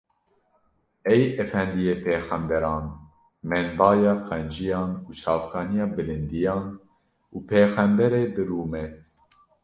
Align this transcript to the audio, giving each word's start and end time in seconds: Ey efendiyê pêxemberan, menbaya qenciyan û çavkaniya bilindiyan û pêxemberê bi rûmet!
Ey 1.13 1.23
efendiyê 1.43 1.93
pêxemberan, 2.03 2.85
menbaya 3.49 4.13
qenciyan 4.27 4.91
û 5.07 5.09
çavkaniya 5.19 5.85
bilindiyan 5.95 6.63
û 7.35 7.37
pêxemberê 7.49 8.23
bi 8.35 8.43
rûmet! 8.49 8.97